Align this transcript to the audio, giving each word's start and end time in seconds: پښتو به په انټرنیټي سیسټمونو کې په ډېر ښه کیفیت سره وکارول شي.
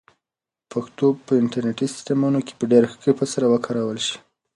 پښتو 0.71 1.05
به 1.13 1.19
په 1.25 1.31
انټرنیټي 1.41 1.87
سیسټمونو 1.93 2.39
کې 2.45 2.53
په 2.59 2.65
ډېر 2.71 2.83
ښه 2.89 2.97
کیفیت 3.03 3.29
سره 3.35 3.45
وکارول 3.53 3.97
شي. 4.05 4.17